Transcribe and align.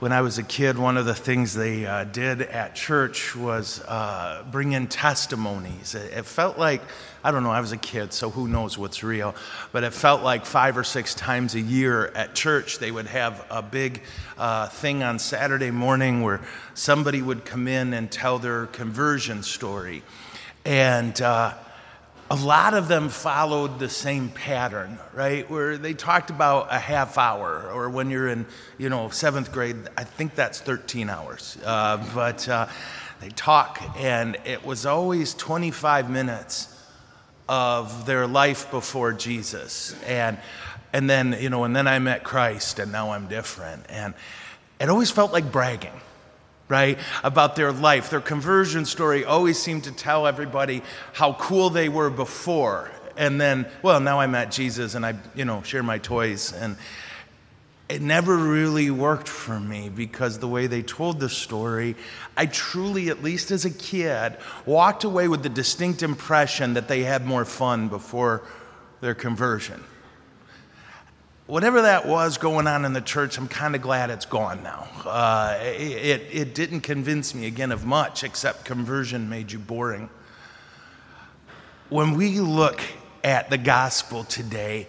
when 0.00 0.12
I 0.12 0.20
was 0.20 0.38
a 0.38 0.44
kid, 0.44 0.78
one 0.78 0.96
of 0.96 1.06
the 1.06 1.14
things 1.14 1.54
they 1.54 1.84
uh, 1.84 2.04
did 2.04 2.42
at 2.42 2.76
church 2.76 3.34
was 3.34 3.80
uh, 3.80 4.44
bring 4.48 4.72
in 4.72 4.86
testimonies. 4.86 5.96
It, 5.96 6.12
it, 6.12 6.24
felt 6.24 6.56
like, 6.56 6.82
I 7.24 7.32
don't 7.32 7.42
know, 7.42 7.50
I 7.50 7.60
was 7.60 7.72
a 7.72 7.76
kid, 7.76 8.12
so 8.12 8.30
who 8.30 8.46
knows 8.46 8.78
what's 8.78 9.02
real, 9.02 9.34
but 9.72 9.82
it 9.82 9.92
felt 9.92 10.22
like 10.22 10.46
five 10.46 10.78
or 10.78 10.84
six 10.84 11.16
times 11.16 11.56
a 11.56 11.60
year 11.60 12.06
at 12.14 12.36
church 12.36 12.78
they 12.78 12.92
would 12.92 13.08
have 13.08 13.44
a 13.50 13.60
big 13.60 14.02
uh, 14.36 14.68
thing 14.68 15.02
on 15.02 15.18
Saturday 15.18 15.72
morning 15.72 16.22
where 16.22 16.40
somebody 16.74 17.20
would 17.20 17.44
come 17.44 17.66
in 17.66 17.92
and 17.92 18.08
tell 18.08 18.38
their 18.38 18.66
conversion 18.66 19.42
story. 19.42 20.04
And 20.64 21.20
uh, 21.20 21.54
a 22.30 22.36
lot 22.36 22.74
of 22.74 22.88
them 22.88 23.08
followed 23.08 23.78
the 23.78 23.88
same 23.88 24.28
pattern, 24.28 24.98
right? 25.14 25.48
Where 25.50 25.78
they 25.78 25.94
talked 25.94 26.28
about 26.28 26.68
a 26.70 26.78
half 26.78 27.16
hour, 27.16 27.70
or 27.72 27.88
when 27.88 28.10
you're 28.10 28.28
in, 28.28 28.44
you 28.76 28.90
know, 28.90 29.08
seventh 29.08 29.50
grade, 29.50 29.76
I 29.96 30.04
think 30.04 30.34
that's 30.34 30.60
13 30.60 31.08
hours. 31.08 31.56
Uh, 31.64 32.04
but 32.14 32.46
uh, 32.46 32.68
they 33.20 33.30
talk, 33.30 33.82
and 33.96 34.36
it 34.44 34.64
was 34.64 34.84
always 34.84 35.32
25 35.34 36.10
minutes 36.10 36.74
of 37.48 38.04
their 38.04 38.26
life 38.26 38.70
before 38.70 39.12
Jesus, 39.14 39.96
and 40.02 40.38
and 40.92 41.08
then 41.08 41.36
you 41.40 41.50
know, 41.50 41.64
and 41.64 41.74
then 41.74 41.86
I 41.86 41.98
met 41.98 42.24
Christ, 42.24 42.78
and 42.78 42.92
now 42.92 43.12
I'm 43.12 43.26
different, 43.26 43.86
and 43.88 44.12
it 44.78 44.90
always 44.90 45.10
felt 45.10 45.32
like 45.32 45.50
bragging 45.50 45.98
right? 46.68 46.98
About 47.24 47.56
their 47.56 47.72
life. 47.72 48.10
Their 48.10 48.20
conversion 48.20 48.84
story 48.84 49.24
always 49.24 49.58
seemed 49.58 49.84
to 49.84 49.92
tell 49.92 50.26
everybody 50.26 50.82
how 51.12 51.32
cool 51.34 51.70
they 51.70 51.88
were 51.88 52.10
before. 52.10 52.90
And 53.16 53.40
then, 53.40 53.66
well, 53.82 54.00
now 54.00 54.20
I 54.20 54.26
met 54.26 54.50
Jesus 54.50 54.94
and 54.94 55.04
I, 55.04 55.16
you 55.34 55.44
know, 55.44 55.62
share 55.62 55.82
my 55.82 55.98
toys. 55.98 56.52
And 56.52 56.76
it 57.88 58.02
never 58.02 58.36
really 58.36 58.90
worked 58.90 59.28
for 59.28 59.58
me 59.58 59.88
because 59.88 60.38
the 60.38 60.48
way 60.48 60.66
they 60.66 60.82
told 60.82 61.20
the 61.20 61.28
story, 61.28 61.96
I 62.36 62.46
truly, 62.46 63.08
at 63.08 63.22
least 63.22 63.50
as 63.50 63.64
a 63.64 63.70
kid, 63.70 64.36
walked 64.66 65.04
away 65.04 65.26
with 65.26 65.42
the 65.42 65.48
distinct 65.48 66.02
impression 66.02 66.74
that 66.74 66.86
they 66.86 67.02
had 67.02 67.24
more 67.26 67.44
fun 67.44 67.88
before 67.88 68.42
their 69.00 69.14
conversion 69.14 69.82
whatever 71.48 71.82
that 71.82 72.06
was 72.06 72.36
going 72.38 72.66
on 72.66 72.84
in 72.84 72.92
the 72.92 73.00
church, 73.00 73.38
I'm 73.38 73.48
kind 73.48 73.74
of 73.74 73.82
glad 73.82 74.10
it's 74.10 74.26
gone 74.26 74.62
now. 74.62 74.86
Uh, 75.04 75.58
it, 75.62 76.22
it 76.30 76.54
didn't 76.54 76.82
convince 76.82 77.34
me 77.34 77.46
again 77.46 77.72
of 77.72 77.84
much, 77.84 78.22
except 78.22 78.66
conversion 78.66 79.28
made 79.28 79.50
you 79.50 79.58
boring. 79.58 80.10
When 81.88 82.14
we 82.14 82.38
look 82.38 82.80
at 83.24 83.48
the 83.48 83.56
gospel 83.56 84.24
today, 84.24 84.86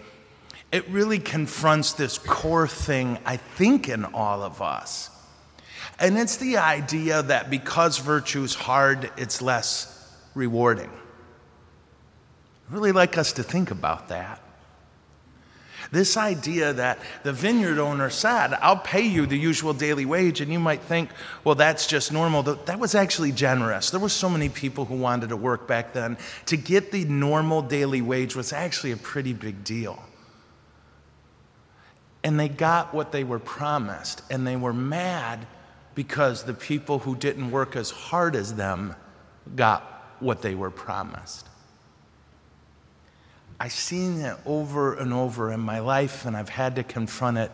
it 0.71 0.87
really 0.89 1.17
confronts 1.17 1.93
this 1.93 2.17
core 2.17 2.67
thing, 2.67 3.17
I 3.25 3.37
think, 3.37 3.87
in 3.87 4.03
all 4.05 4.43
of 4.43 4.61
us. 4.61 5.09
And 5.97 6.17
it's 6.17 6.37
the 6.37 6.57
idea 6.57 7.23
that 7.23 7.49
because 7.49 7.97
virtue 7.99 8.43
is 8.43 8.53
hard, 8.53 9.09
it's 9.17 9.41
less 9.41 10.13
rewarding. 10.35 10.89
I'd 12.67 12.73
really 12.73 12.91
like 12.91 13.17
us 13.17 13.33
to 13.33 13.43
think 13.43 13.71
about 13.71 14.09
that. 14.09 14.41
This 15.91 16.17
idea 16.17 16.73
that 16.73 16.99
the 17.23 17.33
vineyard 17.33 17.79
owner 17.79 18.09
said, 18.09 18.53
I'll 18.53 18.77
pay 18.77 19.05
you 19.05 19.25
the 19.25 19.37
usual 19.37 19.73
daily 19.73 20.05
wage, 20.05 20.41
and 20.41 20.51
you 20.51 20.59
might 20.59 20.81
think, 20.81 21.09
well, 21.43 21.55
that's 21.55 21.87
just 21.87 22.11
normal. 22.11 22.43
That 22.43 22.79
was 22.79 22.95
actually 22.95 23.31
generous. 23.31 23.89
There 23.89 23.99
were 23.99 24.09
so 24.09 24.29
many 24.29 24.49
people 24.49 24.85
who 24.85 24.95
wanted 24.95 25.29
to 25.29 25.37
work 25.37 25.67
back 25.67 25.93
then. 25.93 26.17
To 26.47 26.57
get 26.57 26.91
the 26.91 27.05
normal 27.05 27.61
daily 27.61 28.01
wage 28.01 28.35
was 28.35 28.53
actually 28.53 28.91
a 28.91 28.97
pretty 28.97 29.33
big 29.33 29.63
deal. 29.63 30.03
And 32.23 32.39
they 32.39 32.49
got 32.49 32.93
what 32.93 33.11
they 33.11 33.23
were 33.23 33.39
promised, 33.39 34.21
and 34.29 34.45
they 34.45 34.55
were 34.55 34.73
mad 34.73 35.47
because 35.95 36.43
the 36.43 36.53
people 36.53 36.99
who 36.99 37.15
didn't 37.15 37.51
work 37.51 37.75
as 37.75 37.89
hard 37.89 38.35
as 38.35 38.53
them 38.55 38.95
got 39.55 40.15
what 40.19 40.41
they 40.41 40.55
were 40.55 40.71
promised. 40.71 41.47
I've 43.59 43.73
seen 43.73 44.21
it 44.21 44.37
over 44.45 44.93
and 44.93 45.13
over 45.13 45.51
in 45.51 45.59
my 45.59 45.79
life, 45.79 46.25
and 46.25 46.37
I've 46.37 46.49
had 46.49 46.77
to 46.77 46.83
confront 46.83 47.37
it 47.37 47.51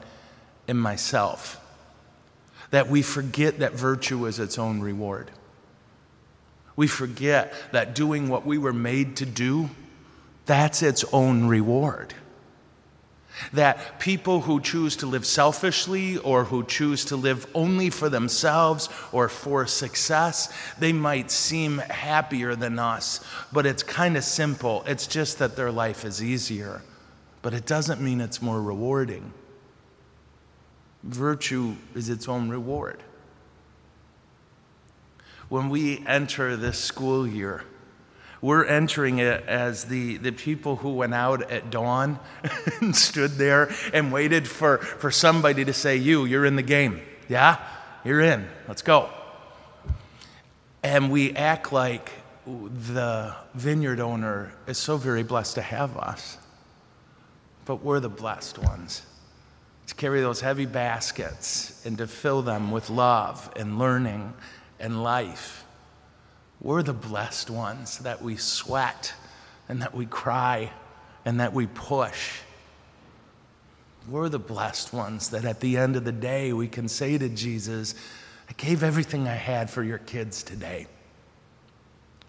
in 0.68 0.78
myself. 0.78 1.60
That 2.72 2.90
we 2.90 3.02
forget 3.02 3.60
that 3.60 3.74
virtue 3.74 4.26
is 4.26 4.40
its 4.40 4.60
own 4.60 4.82
reward. 4.82 5.32
We 6.76 6.88
forget 6.88 7.54
that 7.72 7.96
doing 7.96 8.28
what 8.28 8.46
we 8.46 8.58
were 8.58 8.74
made 8.74 9.18
to 9.18 9.26
do, 9.26 9.70
that's 10.46 10.84
its 10.84 11.06
own 11.12 11.48
reward. 11.48 12.14
That 13.54 14.00
people 14.00 14.42
who 14.42 14.62
choose 14.62 14.96
to 14.98 15.08
live 15.08 15.26
selfishly 15.26 16.18
or 16.18 16.46
who 16.46 16.64
choose 16.64 17.06
to 17.06 17.16
live 17.16 17.48
only 17.54 17.90
for 17.90 18.10
themselves 18.10 18.90
or 19.12 19.30
for 19.30 19.66
success, 19.68 20.54
they 20.80 20.94
might 20.94 21.32
seem 21.32 21.80
happier 21.80 22.56
than 22.56 22.80
us, 22.80 23.26
but 23.52 23.66
it's 23.66 23.84
kind 23.84 24.18
of 24.18 24.24
simple. 24.24 24.84
It's 24.88 25.08
just 25.08 25.40
that 25.40 25.56
their 25.56 25.72
life 25.72 26.06
is 26.06 26.24
easier, 26.24 26.82
but 27.42 27.54
it 27.54 27.66
doesn't 27.66 28.02
mean 28.02 28.22
it's 28.22 28.42
more 28.42 28.62
rewarding. 28.62 29.34
Virtue 31.04 31.76
is 31.94 32.10
its 32.10 32.28
own 32.28 32.50
reward. 32.50 33.04
When 35.50 35.70
we 35.70 36.04
enter 36.08 36.56
this 36.58 36.80
school 36.80 37.28
year, 37.28 37.64
we're 38.46 38.64
entering 38.64 39.18
it 39.18 39.44
as 39.48 39.86
the, 39.86 40.18
the 40.18 40.32
people 40.32 40.76
who 40.76 40.94
went 40.94 41.16
out 41.16 41.50
at 41.50 41.72
dawn 41.72 42.20
and 42.80 42.96
stood 42.96 43.32
there 43.32 43.74
and 43.92 44.14
waited 44.14 44.48
for, 44.48 44.78
for 44.78 45.10
somebody 45.10 45.66
to 45.66 45.74
say, 45.74 45.96
You, 45.96 46.26
you're 46.26 46.46
in 46.46 46.56
the 46.56 46.62
game. 46.62 47.02
Yeah? 47.28 47.58
You're 48.04 48.22
in. 48.22 48.48
Let's 48.68 48.84
go. 48.84 49.10
And 50.84 51.10
we 51.10 51.34
act 51.34 51.74
like 51.74 52.12
the 52.46 53.36
vineyard 53.56 54.00
owner 54.00 54.54
is 54.68 54.78
so 54.78 54.98
very 54.98 55.24
blessed 55.24 55.56
to 55.56 55.64
have 55.64 55.98
us. 55.98 56.38
But 57.66 57.78
we're 57.78 58.00
the 58.00 58.10
blessed 58.10 58.60
ones 58.60 59.02
to 59.88 59.96
carry 59.96 60.22
those 60.22 60.42
heavy 60.42 60.68
baskets 60.68 61.84
and 61.84 61.98
to 61.98 62.06
fill 62.06 62.44
them 62.44 62.70
with 62.70 62.92
love 62.92 63.52
and 63.56 63.80
learning 63.80 64.36
and 64.80 65.02
life. 65.02 65.65
We're 66.66 66.82
the 66.82 66.94
blessed 66.94 67.52
ones 67.52 68.00
that 68.00 68.24
we 68.24 68.38
sweat 68.38 69.14
and 69.70 69.84
that 69.84 69.94
we 69.94 70.08
cry 70.08 70.72
and 71.24 71.40
that 71.40 71.54
we 71.54 71.68
push. 71.68 72.40
We're 74.10 74.30
the 74.30 74.40
blessed 74.40 74.92
ones 74.92 75.30
that 75.30 75.46
at 75.46 75.60
the 75.60 75.78
end 75.78 75.96
of 75.96 76.06
the 76.06 76.12
day 76.12 76.54
we 76.54 76.68
can 76.68 76.88
say 76.88 77.20
to 77.20 77.30
Jesus, 77.30 77.94
I 78.50 78.54
gave 78.54 78.82
everything 78.82 79.28
I 79.28 79.36
had 79.36 79.70
for 79.70 79.84
your 79.84 80.00
kids 80.00 80.42
today. 80.42 80.88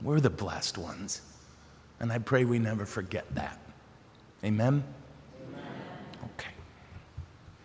We're 0.02 0.20
the 0.20 0.28
blessed 0.28 0.76
ones. 0.76 1.22
And 1.98 2.12
I 2.12 2.18
pray 2.18 2.44
we 2.44 2.58
never 2.58 2.84
forget 2.84 3.24
that. 3.36 3.58
Amen. 4.44 4.84